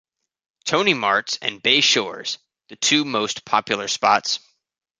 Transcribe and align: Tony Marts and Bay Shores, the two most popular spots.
Tony 0.65 0.95
Marts 0.95 1.37
and 1.43 1.61
Bay 1.61 1.79
Shores, 1.79 2.39
the 2.69 2.75
two 2.75 3.05
most 3.05 3.45
popular 3.45 3.87
spots. 3.87 4.39